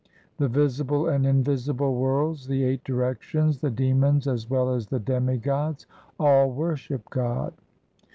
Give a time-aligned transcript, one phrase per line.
[0.37, 5.85] The visible and invisible worlds, the eight directions, the demons as well as the demigods
[6.19, 7.53] all worship God.